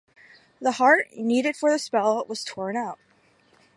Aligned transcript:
The 0.59 0.71
heart, 0.71 1.09
needed 1.15 1.55
for 1.55 1.69
the 1.69 1.77
spell, 1.77 2.25
was 2.27 2.43
torn 2.43 2.75
out. 2.75 2.97